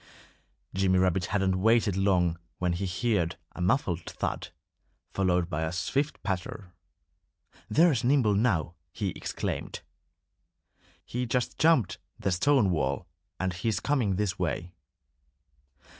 Jimmy 0.73 0.97
Rabbit 0.97 1.25
hadn't 1.25 1.61
waited 1.61 1.95
long 1.95 2.39
when 2.57 2.73
he 2.73 2.87
heard 3.15 3.35
a 3.51 3.61
muffled 3.61 4.09
thud, 4.09 4.47
followed 5.13 5.47
by 5.47 5.61
a 5.61 5.71
swift 5.71 6.23
patter. 6.23 6.73
"There's 7.69 8.03
Nimble 8.03 8.33
now!" 8.33 8.73
he 8.91 9.09
exclaimed. 9.09 9.81
"He 11.05 11.27
just 11.27 11.59
jumped 11.59 11.99
the 12.17 12.31
stone 12.31 12.71
wall 12.71 13.05
and 13.39 13.53
he's 13.53 13.79
coming 13.79 14.15
this 14.15 14.39
way." 14.39 14.73